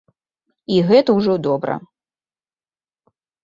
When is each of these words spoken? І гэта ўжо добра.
І 0.75 0.79
гэта 0.87 1.17
ўжо 1.19 1.33
добра. 1.49 1.75